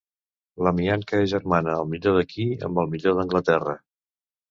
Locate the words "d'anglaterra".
3.23-3.81